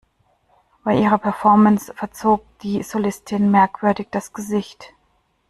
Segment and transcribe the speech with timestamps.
[0.83, 4.93] Bei ihrer Performance verzog die Solistin merkwürdig das Gesicht.